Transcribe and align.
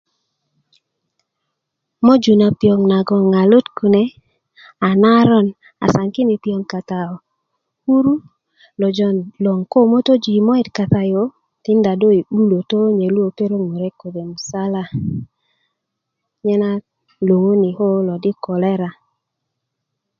möju 2.05 2.33
na 2.41 2.47
piöŋ 2.59 2.79
nagoŋ 2.91 3.23
a 3.41 3.43
lut 3.51 3.67
kune 3.77 4.03
a 4.87 4.89
naron 5.03 5.47
asan 5.85 6.07
kine 6.15 6.35
piöŋ 6.43 6.61
kata 6.71 6.99
yu 7.07 7.15
a 7.19 7.21
kuru 7.83 8.13
lo 8.81 8.87
jon 8.97 9.17
loŋ 9.43 9.59
ko 9.71 9.79
mötöji' 9.91 10.37
yo 10.37 10.41
moyit 10.47 10.67
kata 10.77 11.01
yu 11.11 11.23
tinda 11.63 11.91
do 12.01 12.07
yi 12.15 12.21
'bulötö 12.25 12.75
ko 12.81 12.87
nye 12.97 13.07
lu 13.15 13.19
ko 13.25 13.29
perok 13.37 13.63
murek 13.69 13.95
kode' 14.01 14.29
musala 14.31 14.83
nyena 16.45 16.69
luŋuni 17.27 17.69
ko 17.77 17.85
di 18.23 18.31
koleta 18.43 18.89